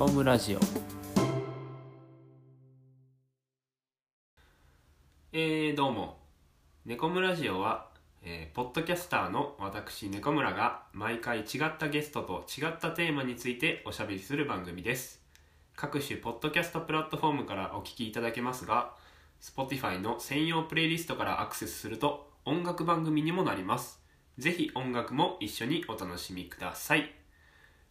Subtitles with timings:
[0.00, 0.60] コムラジオ。
[5.30, 6.16] えー、どうも。
[6.86, 7.90] ネコムラジオは、
[8.22, 15.20] えーポッドキャスターの私ネコムラが毎回違ったゲストと違ったテーマについておしゃべりする番組です。
[15.76, 18.94] 各種ポッドキャストプラットフォームからお聞きいただけますが
[19.42, 24.00] Spotify の専用プレイリストからアクセスすると音楽番組にもなります。
[24.38, 27.14] ぜひ音楽も一緒にお楽しみください。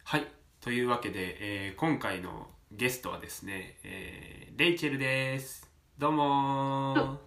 [0.05, 0.38] はい。
[0.61, 1.37] というわけで、
[1.67, 5.67] えー今回のゲストはですね、えーレイチェルです。
[5.97, 7.17] どうもー。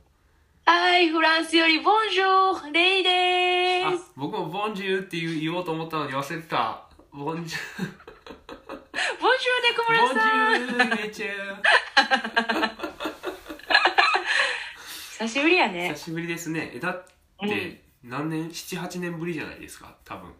[0.64, 3.02] はい、フランスよりボンジョー、レイ
[3.92, 4.12] です。
[4.16, 6.86] 僕もボンジューって言う言おうと思ったのに忘れてた。
[7.12, 7.84] ボンジュー。
[9.20, 10.52] ボンジョーで小村さん。
[10.52, 11.32] ボンジューレイチェル。
[15.18, 15.88] 久しぶりやね。
[15.94, 15.96] 久。
[16.04, 16.72] しぶりですね。
[16.74, 17.04] えだっ
[17.40, 19.96] て何年？78年ぶりじゃないですか？
[20.04, 20.30] 多分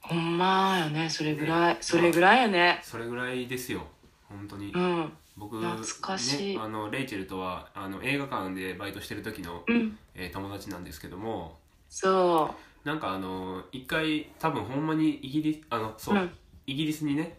[0.00, 1.76] ほんまやね、それぐらい。
[1.80, 2.80] それぐらいやね。
[2.82, 3.86] それぐらいですよ
[4.28, 5.12] 本当に、うん。
[5.36, 9.96] 僕懐かしいね、あのレイチェルとはあの映画館でバイトしてる時の、うん。
[10.14, 15.94] えー友達なんですけどもそなんかあの一回多分ほんまにイギリスあのう。
[15.96, 16.30] そう、うん。
[16.66, 17.38] イギリスにね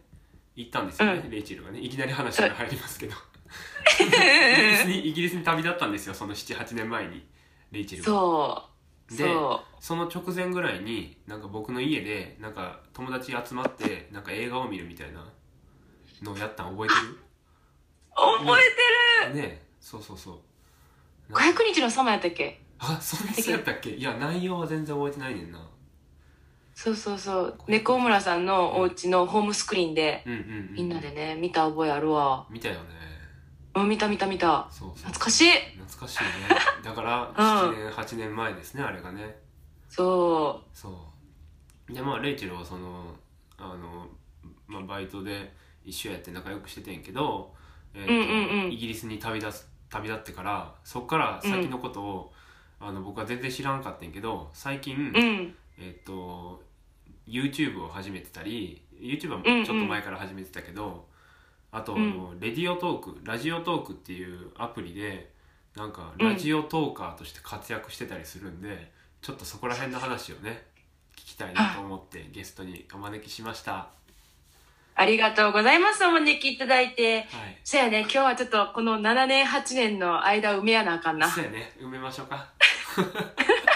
[0.55, 3.15] 行ったんですよね、うレイチェルがねいきなり話が入りますけど
[3.99, 7.25] イギリスにイギリスに旅立ったんですよその78年前に
[7.71, 8.70] レイチェルがそう。
[9.17, 15.25] でそその直前ぐらいになんか僕の家でなんか友達集まってなんか映画を見るみたいな
[16.23, 16.71] のをやったん。
[16.71, 16.89] 覚えう。
[18.15, 18.63] 覚え
[19.25, 19.33] てる。
[19.33, 19.61] てるね。
[19.61, 20.41] えそうそうそ
[21.29, 22.61] う !500 日のサマーやったっけ？
[22.79, 23.89] あそんなやったっけ？
[23.91, 25.59] いや内容は全然覚えてないねんな。
[26.73, 27.57] そうそうそう。
[27.67, 30.23] 猫村さんのお家のホームスクリーンで、
[30.71, 32.47] みんなでね、見た覚えあるわ。
[32.49, 32.79] 見たよね
[33.73, 34.67] うん、見た見た見た。
[34.69, 34.95] そうそう。
[34.97, 35.51] 懐かしい。
[35.77, 36.29] 懐かしいね。
[36.83, 37.35] だから うん。
[37.35, 39.39] 7年8年前ですねあれがね。
[39.87, 40.89] そそ
[41.89, 41.93] う。
[41.93, 43.15] でまあレイチェルはその
[43.57, 44.07] あの、
[44.67, 47.53] まあ、バイトで一緒やって仲良くしててんけど、
[47.93, 48.71] えーとうんうんうん。
[48.71, 52.33] イギリスに旅立つ旅立ってからそっから先のことを、
[52.79, 54.99] あの僕は全然知らんかったんやけど最近、う。
[54.99, 55.55] うん。
[55.77, 56.63] えっ、と
[57.27, 59.65] YouTube を始めてたり YouTube はうんうん。
[59.65, 61.07] ちょっと前から始めてたけど、
[61.71, 65.31] あとあの、レディオトークラジオトークっていうアプリで
[65.75, 70.63] なんかラジオトーカーとして活躍してたりするんで、ちょっとそこら辺の話をね
[71.15, 73.87] 聞きたいなと思ってゲストにお招きしました。
[74.95, 76.03] ありがとうございます。
[76.03, 77.21] お招きいただいて。
[77.21, 77.27] はい。
[77.63, 81.29] そやね、今日はちょっとこの7年、8年の間埋めやなあかんな。
[81.29, 82.47] そうやね埋めましょうか。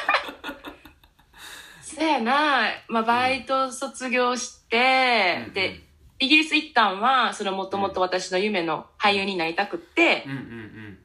[1.81, 5.81] そやな、まあ、バイト卒業して、うんで、
[6.25, 10.97] イギリス行ったんは、そのもともと私の夢の俳優になりたくってうん、うんうん。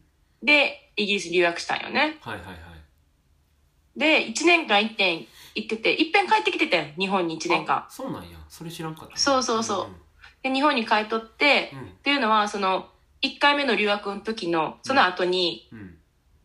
[0.42, 2.16] で、イギリス留学したんよね。
[2.22, 2.56] はいはいはい。
[3.98, 7.86] で、1年間行ってん、行ってて、いっぺん帰ってきてて、日本に1年間あ。
[7.90, 9.16] そうなんやそれ知らんかった。
[9.16, 9.86] そうそうそう
[10.42, 11.78] で、日本に帰っとって、うん。
[11.80, 12.88] うんっていうのは、その、
[13.20, 15.98] 1回目の留学の時の、その後に、うん。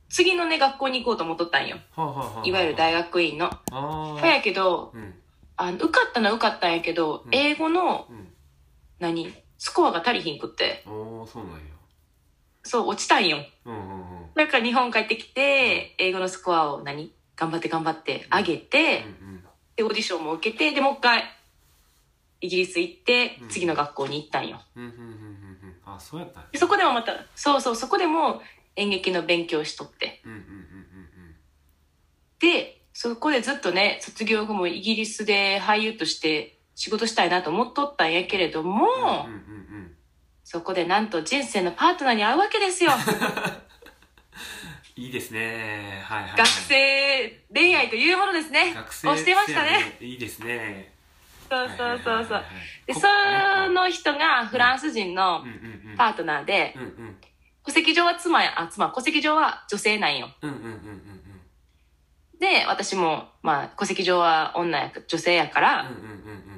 [0.09, 1.77] 次のね、学校に行こうと思っとったんよ。
[1.91, 3.45] はあ、はあはあはあ、いわゆる大学院の。
[3.45, 4.19] ああ。
[4.19, 5.13] ほやけど、うん。
[5.55, 8.24] あの、受かったのは受かったんやけど、うん英語の、うん。
[8.99, 9.33] 何？
[9.57, 11.59] スコアが足りひんくって、おーそうなんや。
[12.63, 13.37] そう、落ちたんよ。
[13.65, 14.33] うんうんうん。
[14.35, 17.11] だから日本帰ってきて、英語のスコアを何？
[17.35, 19.43] 頑張って頑張って上げて、うんうん
[19.75, 21.23] で、オーディションも受けて、で、もう一回、
[22.39, 24.61] イギリス行ってうん、次の学校に行ったんよ。
[24.75, 25.15] うんうんうんうんうん
[25.85, 28.41] あそうやったんやでそこでもまた、そうそう、そこでも
[28.75, 30.21] 演劇の勉強しとって。
[30.25, 30.45] うんうんうん
[32.37, 39.27] で、そこでずっとね、卒業後もイギリスで俳優として仕事したいなと思っとったんやけれども、うんうんうんう
[39.83, 39.95] ん。
[40.43, 42.91] そこでなんと人生のパートナーに会うわけですよ。
[44.97, 46.01] いいですね。
[46.05, 46.29] はいはい。
[46.29, 48.73] はい学生恋愛というものですね。
[48.73, 49.97] 学生をしてましたね。
[49.99, 50.93] いいですね。
[51.49, 52.43] そうそうそうそう。
[52.85, 53.07] で、こそ
[53.71, 55.95] の人がフランス人のうんうんうん。
[55.97, 57.17] パートナーで、うんうん
[57.65, 60.29] 戸籍上は妻や、あ、妻、戸籍上は女性なんよ。
[60.39, 60.69] うんうんうんう
[62.37, 62.39] ん。
[62.39, 66.11] で、私も、まあ、戸籍上は女や、女性やから、うんうんうんう
[66.51, 66.54] ん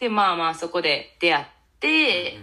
[0.00, 1.46] で、まあまあ、そこで出会っ
[1.78, 2.38] て、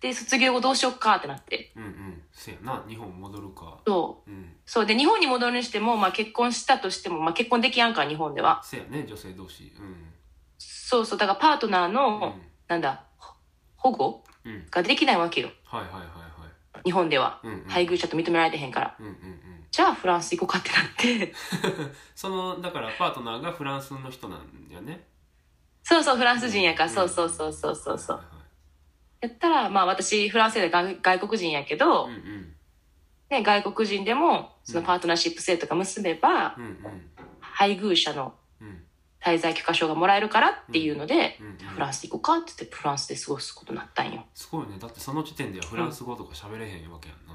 [0.00, 1.72] で、卒業後どうしよっかってなって。
[1.76, 4.30] うんうんうんせやな日本戻るかそう。
[4.30, 4.86] うんそう。
[4.86, 8.60] で、日本に戻るにしても、まあ結婚したとしても、まあ結婚できやんから、日本では。
[8.62, 10.12] せやね女性同士うん
[10.58, 11.18] そうそう。
[11.18, 12.36] だからパートナーうんの、
[12.68, 13.34] なんだ、ほ
[13.76, 15.50] 保護うんができないわけよ。
[15.64, 17.40] はいはいはいはい日本では。
[17.42, 18.96] うんうん配偶者と認められてへんから。
[19.00, 19.40] うんうんうん
[19.70, 21.34] じゃあフランス行こうかってなって。
[22.14, 24.40] そのだからパートナーがフランスの人なん
[24.70, 25.07] やね
[25.88, 26.94] そうそう、フランス人やから、うん。
[26.94, 28.16] そうそうそうそうそうそう。
[28.18, 28.22] は。
[29.22, 32.52] いやったら、まあ私、フランスで外外国人やけど、うんうん。
[33.30, 37.10] ね、外国人でも、そのパートナーシップ制とか結べば、うんうん。
[37.40, 38.84] 配偶者のうん。
[39.24, 44.26] 滞在許可証がもらえるからっていうので、うんうんフランスで行こうかって言ってフランスで過ごすことになったんよ。
[44.34, 44.76] すごいね。
[44.78, 47.34] だってその時点ではフランス語とか喋れへんわけやんな、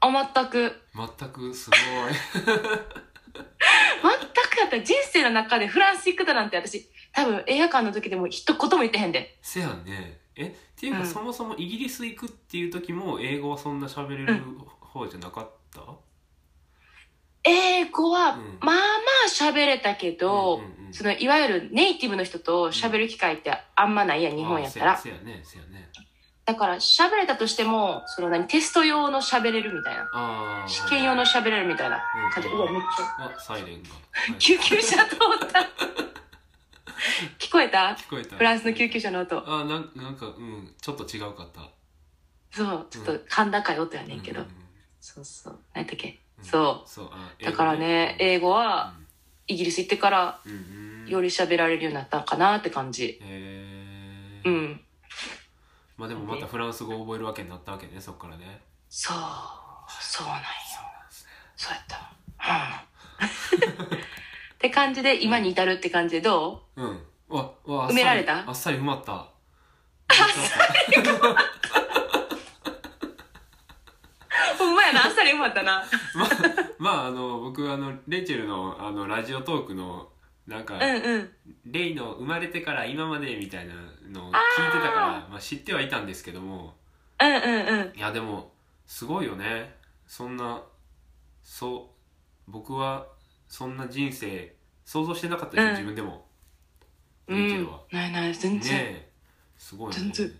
[0.00, 0.82] あ全く。
[0.94, 1.78] 全くすごい。
[2.44, 2.58] 全く
[4.58, 4.76] やった。
[4.76, 9.38] ら人生の中でフランス行くだなんて私多分映画館の時でも一言も言ってへんで。
[9.42, 10.20] せやんね。
[10.36, 10.46] え？
[10.46, 11.06] っていうか、うん。
[11.06, 14.42] そもそもイギリス行くっていう時も英語はそんな喋れる
[14.80, 15.82] 方じゃなかった、
[17.44, 18.58] 英語はうん。
[18.60, 20.94] まあまあ喋れたけど、うんうんうん。
[20.94, 24.92] そのいわゆるネイティブの人と喋る機会ってあんまないやん日本やったら。
[24.92, 25.88] あせやせやねせやね。
[26.46, 30.08] だから喋れたとしてもその何テスト用の喋れるみたいな。
[30.14, 32.02] ああ試験用の喋れるみたいな
[32.32, 32.48] 感じ。
[32.48, 33.36] うわめっちゃ。
[33.36, 34.38] あサイレンが、はい。
[34.38, 35.18] 救急車通っ
[35.52, 35.68] た
[37.50, 37.96] 聞こえた？
[37.98, 38.36] 聞こえた。
[38.36, 39.42] フランスの救急車の音。
[39.44, 40.72] あなんなんかうん。
[40.80, 41.68] ちょっと違うかった。
[42.52, 42.86] そう。
[42.88, 44.52] ちょっと甲高い音やねんけど、うんうん
[45.00, 45.58] そうそう。
[45.74, 46.44] 何やったっけ、うん。
[46.44, 47.08] そそう。
[47.10, 48.94] あうだからね英語は
[49.48, 50.58] イギリス行ってからうんうん。
[50.58, 53.18] うんより喋られるようになったんかなって感じ。
[53.20, 54.80] へえうん。
[55.96, 58.60] まあでもまたフランス語を覚えるわけになったわけねそっからね。
[58.88, 59.16] そう。
[60.00, 60.44] そうなんよ。
[61.56, 62.12] そうやった。
[63.80, 63.96] うん。
[63.96, 63.98] っ
[64.60, 67.00] て感じで今に至るって感じでどうん
[67.30, 68.48] わわあっさり埋められた？
[68.48, 69.12] あっさり埋まった。
[69.12, 69.28] あ
[74.54, 75.82] うほんまやなあっさりうまったな。
[76.14, 76.28] まあ
[76.78, 80.08] まああの僕あのレイチェルのあのラジオトークの
[80.46, 81.30] なんか、うんうん。
[81.66, 86.74] レイの生まれてから今までみたいなのを聞いてたからまあ、知ってはいたんですけども。
[87.20, 87.98] うんうんうん。
[87.98, 88.50] いやでも
[88.86, 89.76] すごいよね。
[90.08, 90.60] そんな
[91.44, 91.92] そ
[92.48, 93.06] う僕は
[93.46, 95.72] そんな人生想像してなかったですよ、うん。
[95.74, 96.26] 自分でも
[97.92, 99.08] ないない全ね然、え。
[99.56, 100.10] すごいよね。
[100.12, 100.38] 全然。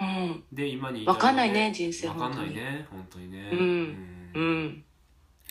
[0.00, 0.44] うん。
[0.52, 3.30] で今に至るまでわかんないね人生わかんないね本当に。
[3.30, 3.50] ね。
[3.52, 3.58] うん。
[3.58, 4.32] うん。
[4.34, 4.84] うん。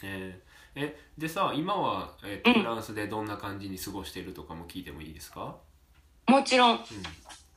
[0.03, 0.45] えー。
[0.77, 5.55] えでさ今は、えーフランスでどんな感じに過ごしてるとかも聞いてもいいですか？
[6.27, 6.79] もちろん。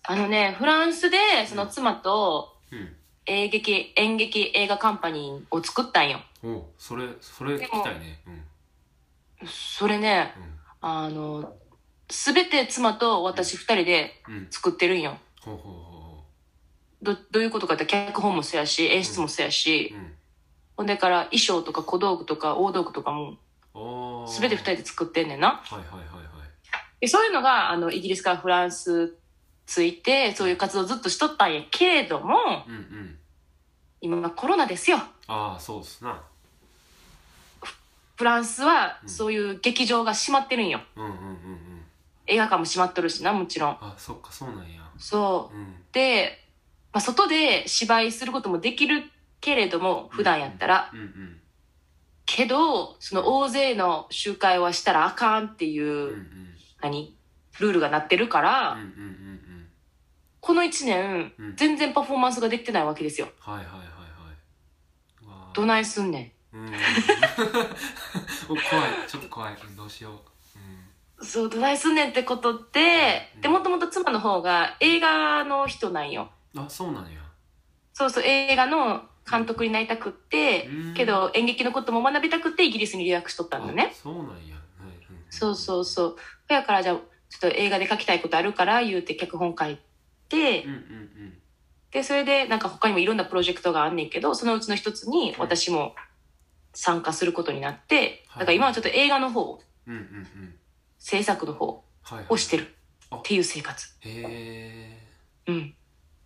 [0.04, 2.94] あのねフランスでその妻とうん。
[3.26, 6.20] 演劇演劇映画カンパニーを作ったんよ。
[6.42, 8.20] うんおそれそれ聞きたいね。
[8.26, 8.42] うん。
[9.46, 10.32] それね
[10.80, 11.54] あの
[12.08, 15.18] 全て妻と私二人で作ってるんよ。
[15.42, 16.24] ほうほうほ
[17.02, 20.12] どどういうことかって脚本もそうやし演出もそうやし、うん。
[20.76, 23.36] ほんでから衣装とか小道具とか大道具とかも
[23.74, 24.40] おー。
[24.40, 25.60] 全て二人で作ってんねんな。
[25.64, 26.28] はいはいはいはい。
[27.00, 29.14] でそういうのがあのイギリスからフランス
[29.66, 33.18] ついてそういう活動ずっとしとったんやけれどもうんうん。
[34.00, 34.98] 今コロナですよ。
[35.26, 36.22] ああそうっすな。
[38.16, 39.08] フランスはうん。
[39.08, 40.80] そういう劇場が閉まってるんよ。
[40.96, 41.57] うんうんうんうん
[42.28, 43.70] 映画館も閉まっとるしなもちろん。
[43.80, 44.82] あそっかそうなんや。
[44.98, 45.56] そう。
[45.56, 45.74] うん。
[45.92, 46.38] で、
[46.92, 49.04] まあ、外で芝居することもできる
[49.40, 50.90] けれども普段やったら。
[50.92, 51.40] うんうん。
[52.26, 56.54] けどその大勢の集会はしたらあかんっていう、うんうん。
[56.82, 57.16] 何？
[57.58, 59.68] ルールがなってるから、うんうんうんうん。
[60.40, 61.56] この1年、うん。
[61.56, 63.28] 全然パフォーマンスができてないわけですよ。
[63.40, 63.88] はいはいはいはい。
[65.54, 66.66] どないすんねうん。
[68.48, 68.60] お怖い。
[69.08, 69.54] ちょっと怖い。
[69.54, 70.12] うんどうしよう。
[70.12, 70.84] うんん
[71.20, 73.40] そうどないすんねんってことで、うん。
[73.40, 76.30] でもともと妻の方が映画の人なんよ。
[76.56, 77.20] あそうなんや。
[77.92, 80.94] そうそう映画の監督になりたくって、うん。
[80.94, 83.90] けど演劇のことも学びたくってイギリスに留学しとったんだね。
[83.92, 84.28] あそうなんや。
[84.28, 84.38] はい
[85.10, 86.16] うんそうそうそう。
[86.48, 89.78] だからじゃあちょっと映画で書きたいことあるから言うて脚本書い
[90.28, 91.38] て、うんうんうん。
[91.90, 95.94] でそれでなんか他にもいろんなプロジェクトがあんねんけどそのうちの一つに私も
[96.74, 98.40] 参加することになって、はい。
[98.40, 100.54] だから今はちょっと映画の方うんうんうん
[100.98, 102.26] 制作の方はいはい。
[102.30, 102.74] をしてる
[103.10, 103.16] あ。
[103.16, 103.86] っていう生活。
[104.00, 105.06] へえ
[105.46, 105.74] うん。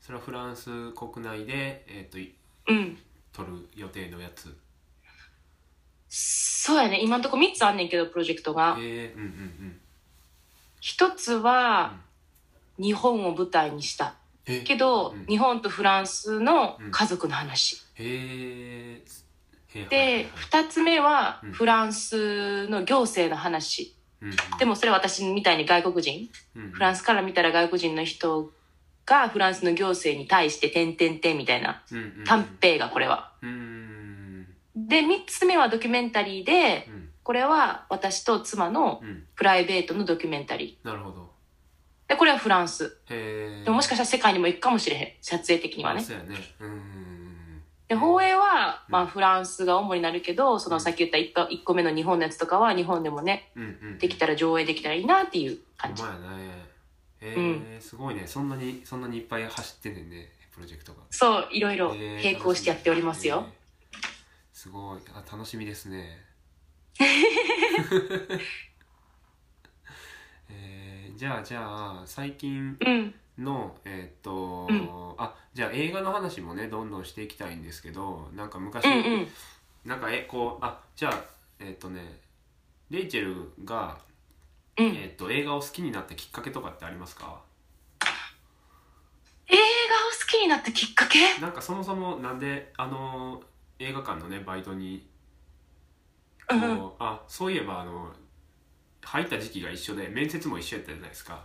[0.01, 2.35] それはフランス国内でえっ、とい
[2.69, 2.99] うん。
[3.33, 4.57] 撮る予定のやつ。
[6.09, 7.01] そうやね。
[7.03, 8.77] 今のところ3つあんねんけどプロジェクトが。
[8.79, 9.79] へえうんうん
[10.81, 11.95] 一つは
[12.77, 14.17] 日本を舞台にした。
[14.47, 14.61] うんえ？
[14.63, 15.27] けど、うん。
[15.27, 19.03] 日本とフランスの家族の話、へえ
[19.69, 20.33] へで、はいはいはい。
[20.35, 21.53] 二つ目はうん。
[21.53, 23.95] フランスの行政の話。
[24.59, 26.29] でもそれは私みたいに外国人、
[26.73, 28.51] フランスから見たら外国人の人
[29.05, 31.83] がフランスの行政に対して点々点みたいな
[32.25, 33.33] 短編がこれは。
[34.77, 42.11] で、三つ目はドキュメンタリーで、うんこれは私と妻のうんプライベートのドキュメンタリなるほどー。
[42.11, 42.99] で、これはフランス。
[43.09, 45.13] へえでももしかしたら世界にも行くかもしれへん。
[45.21, 46.03] 撮影的にはね。
[46.03, 46.83] そうやねうん
[47.93, 48.93] で、放映は、うん。
[48.93, 56.03] まあフランスが主になるけど、そのさっき言った一個一個目の日本のやつとかは日本でもね、うんうんできたら上映できたらいいなっていう感じ。
[56.03, 56.13] ほん。
[56.23, 56.73] まやね。
[57.21, 57.35] へ
[57.77, 58.27] えすごいね。
[58.27, 61.03] そんなにそんなにいっぱい走ってんねんねプロジェクトが。
[61.11, 63.47] そう、いろいろ並行してやっておりますよ。
[63.47, 63.99] え
[64.53, 65.01] すごい。
[65.15, 66.19] あ楽しみですね。
[70.51, 74.89] へじゃあじゃあ最近うんのえーっと、うん。
[75.19, 79.29] あじゃあ映画の話もねどんどんしていきたいんですけどなんか昔、うんうん。
[79.85, 81.25] なんかえこうあじゃあ
[81.59, 82.21] えーっとね
[82.91, 83.99] レイチェルが、
[84.79, 84.87] うん。
[84.87, 87.41] えーっと映画を好きになったきっかけとかってありますか？
[89.49, 91.39] 映画を好きになったきっかけ？
[91.41, 93.43] なんかそもそもなんであの
[93.79, 95.07] 映画館のねバイトに
[96.49, 96.91] こう、うん。
[96.99, 98.11] あそういえばあの
[99.03, 101.45] 入った時期が一緒で面接も一緒やったじゃないですか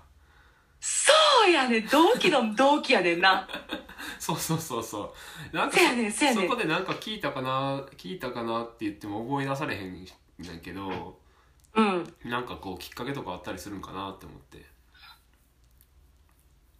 [0.79, 1.13] そ
[1.48, 1.81] うやね。
[1.81, 3.48] 同期の同期やねんな。
[4.19, 5.13] そうそうそうそ
[5.51, 5.55] う。
[5.55, 11.19] なんかせやねそこでなんか聞いたかな聞いたかなって言っても覚え出されへんねんけど
[11.74, 12.15] うん。
[12.25, 14.65] なんかこうきっかけとかあったりするんかなって思って。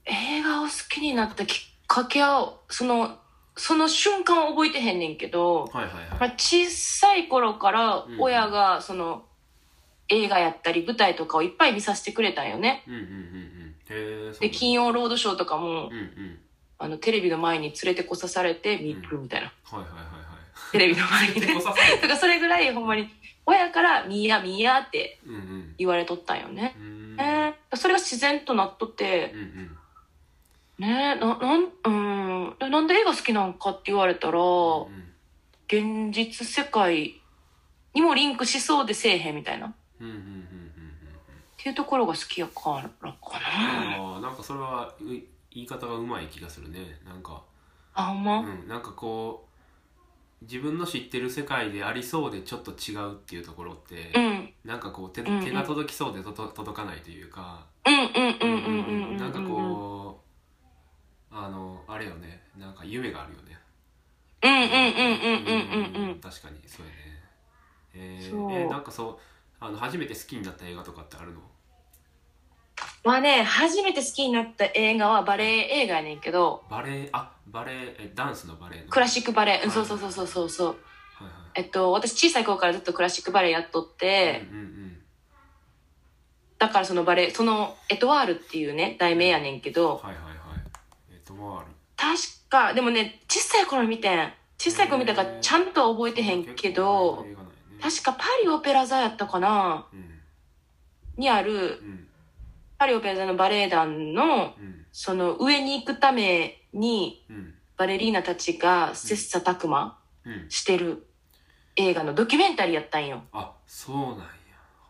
[0.06, 3.20] 映画を好きになったきっかけはその
[3.58, 9.26] その瞬間は覚えてへんねんけど、はいはいはい、まあ、小さい頃から親がその
[10.10, 12.84] 映画やったり舞台とかをいっぱい見させてくれたんよね。
[12.88, 13.76] うんうんうんうん。
[13.90, 16.40] へえそうで金曜ロードショーとかもうんうん。
[16.80, 20.72] あのテレビの前に連れてこさされて見るみたいな、はいはいはいはい。
[20.72, 23.10] テレビの前にでねだからそれぐらいほんまに
[23.46, 25.76] 親から「見や見や」ってうんうん。
[25.78, 27.18] 言われとったんよね、うーん。
[27.20, 29.78] えーそれが自然となっとってうんうん。
[30.80, 31.90] ねななんう
[32.50, 32.56] ん。
[32.60, 34.42] でなんで映画好きなんかって言われたら、う
[34.90, 35.04] ん
[35.70, 37.20] 現実世界
[37.94, 39.68] にもリンクしそうでせえへんみたいな。
[39.68, 40.48] っうんうんうんうんうん
[41.58, 45.06] ていうところが好きやからかなああなんかそれはう
[45.52, 47.00] 言い方がうまい気がするね。
[47.04, 47.42] なんか
[47.96, 49.44] あほんま、うんなんかこ
[50.42, 54.54] う自分の知ってる世界でありそうでちょっと違うっていうところって、うん。
[54.64, 55.44] なんかこう手うんうん。
[55.44, 60.22] 手が届きそうでとと届かないというか、うんうんうんうんうんうんなんかこ
[61.32, 62.44] うあのあれよね。
[62.56, 63.58] なんか夢があるよね。
[64.44, 66.10] うんうんうんうんうんうん。
[66.12, 66.98] うん確かにそうやね。
[67.96, 68.52] えーそう。
[68.54, 69.18] えーなんかそう
[69.60, 71.42] あの初めて好きになった映画とかってあるの？
[73.04, 75.46] まあね初めて好きになった映画はバレ
[75.80, 78.88] エ映画やねんけどバレエあバレエえダンスのバレエの？
[78.90, 79.72] クラシックバレエ、うん、はい。
[79.72, 80.68] そうそうそうそうそうそう。
[80.68, 80.78] はい
[81.24, 84.78] はいえっと私小さい頃からずっとクラシックバレエやっとって、うんうん
[86.60, 90.36] だからそのバレエそのエトワールっていうね題名やねんけうんどはいはいはい。
[91.12, 92.18] えっ、ともうある確
[92.50, 94.34] かでもね小さい頃見てん。
[94.58, 97.47] 小さい頃見たからちゃんとは覚えてへんけど結構前の映画なんやね
[97.82, 99.88] 確かパリオペラ座やったかな？
[99.94, 100.20] うん。
[101.18, 102.08] にあるうん。
[102.78, 104.86] パリオペラ座のバレエ団のうん。
[104.92, 107.54] その上に行くためにうん。
[107.78, 110.46] バレリーナたちが切磋琢磨うん。
[110.50, 111.06] してる
[111.76, 113.24] 映画のドキュメンタリーやったんよ。
[113.32, 114.24] あそうなんや。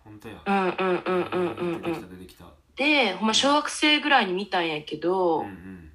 [0.03, 0.36] 本当や。
[0.46, 2.01] うんうんうんうんうんう出てきん。
[2.01, 2.46] た出てきた。
[2.77, 5.91] で、ほんま小学生ぐらいに見たんやけど、うんうん。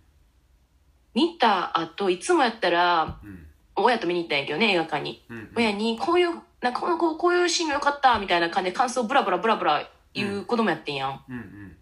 [1.15, 3.47] 見た後、いつもやったら、うん。
[3.77, 5.25] 親と見に行ったんやけどね、映画館に。
[5.31, 5.53] うんうん。
[5.57, 11.25] 親に、こういう、なんかこの子、こういうシーンが良かった、みたいな感じで感想ブラブラブラブラ言う子供やってんやん。
[11.29, 11.77] うんうん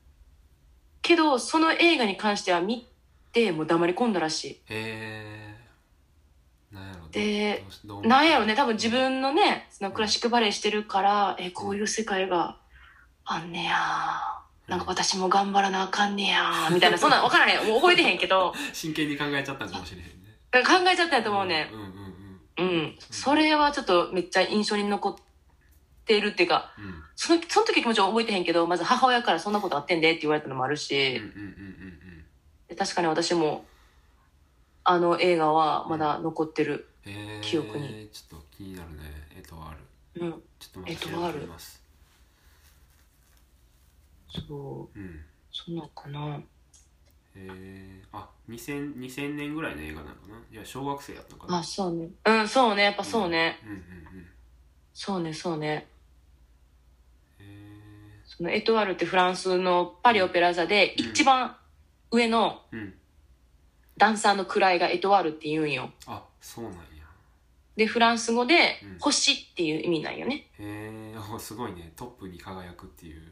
[1.02, 2.86] けど、その映画に関しては見
[3.32, 4.48] て、もう黙り込んだらしい。
[4.48, 5.56] へえ
[6.70, 7.64] なんやろで
[8.04, 12.58] なんやろね、多分自分のね、そのクラシックバレエしてるから、え、こういう世界が
[13.24, 13.74] あんねや。
[14.68, 16.68] なんか私も頑張らなあかんねや。
[16.72, 17.66] みたいな、そんなん分からへん。
[17.66, 20.12] もう覚えてへんけど、 真剣に考えちゃったんかもしれへんね
[20.52, 20.58] 考
[20.88, 21.70] えちゃったんやと思うね。
[21.72, 21.99] うんうんうん
[22.60, 22.98] うん。
[23.10, 25.14] それはちょっとめっちゃ印象に残っ
[26.04, 31.20] てるっていうか、うんその、その時気持ちは覚えてへんけど、まず母親からそんなことあってんでって言われたのもあるし、
[32.78, 33.64] 確かに私も、
[34.84, 36.86] あの映画はまだ残ってる。
[37.42, 39.78] 記憶にちょっと気になるねえっとある
[40.22, 40.32] うん。
[40.32, 41.82] ちょっと待ってえっとある調べてみます
[44.46, 44.98] そう。
[44.98, 45.20] うん
[45.52, 46.40] そんなんかな。
[47.36, 50.36] へえあ2000 2000年ぐらいの映画なのかな？
[50.50, 51.58] いや小学生やったのかな？
[51.58, 52.08] あ、そうね。
[52.24, 52.82] うん、そうね。
[52.84, 53.58] やっぱそうね。
[53.64, 53.84] うんうんうん
[54.92, 55.86] そうね、そうね。
[58.26, 61.56] そのエトワールってフランスのパリオペラ座でうん一番
[62.10, 62.94] 上のうん
[63.96, 65.90] ダンサーの位がエトワールって言うんよ。
[66.06, 66.80] あそうなんや
[67.76, 70.48] で、フランス語でうん星っていう意味なんよね。
[70.58, 73.22] へえあすごいねトップに輝くっていう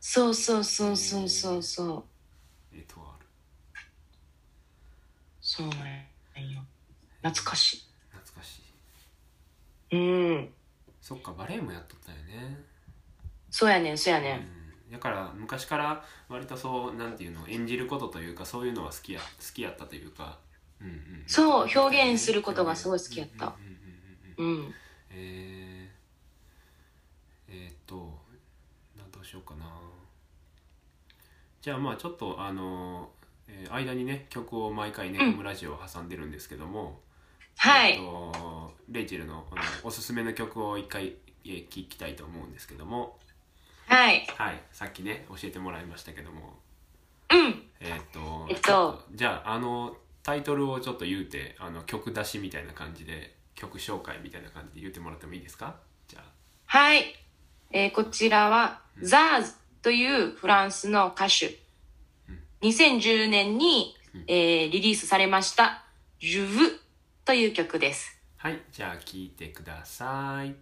[0.00, 2.04] そうそうそうそうそうそう。
[2.86, 3.26] とある
[5.40, 6.62] そうなんよ。
[7.22, 8.62] 懐かし懐かし
[9.90, 9.98] いい。
[9.98, 10.54] うん。
[11.00, 12.58] そっかバレエもやっとったよね
[13.50, 14.38] そうやねん、そうやねん。
[14.40, 14.42] う
[14.90, 20.38] ん、だから昔から割とそうなんていうの演じることというかそういうのは好きや好きやったというか、
[20.80, 20.96] うんうん、
[21.26, 23.54] そう表現することがすごい好きやった
[24.36, 24.74] うん。
[25.10, 28.18] えー、えーっと
[28.96, 29.64] などうしようかな
[31.60, 33.10] じゃあまあちょっとあの、
[33.48, 35.32] えー間にね曲を毎回ねうん。
[35.32, 37.00] コムラジオを挟んでるんですけども、
[37.40, 37.96] えっはい。
[37.96, 43.18] とレイチェルのあのおすすめの曲を一回えー聞きたいと思うんですけども。
[43.86, 44.26] ははい。
[44.36, 44.60] はい。
[44.70, 46.58] さっきね教えてもらいましたけども。
[47.30, 47.62] うん。
[47.80, 48.62] えーっとえっと。
[48.62, 55.76] ちょじゃああのタイトルをちょっと言うてあの曲出しみたいな感じで曲紹介みたいな感じで言ってもらってもいいですか？
[56.06, 56.24] じゃあ。
[56.66, 57.14] はい。
[57.70, 59.52] えーこちらは、ザーズ
[59.88, 61.56] というフランスの歌手。
[62.60, 63.94] 2010年に、
[64.26, 65.82] えーリリースされました、
[66.20, 66.72] ジュヴ
[67.24, 68.20] という曲です。
[68.36, 70.54] はいじゃあ聴いてください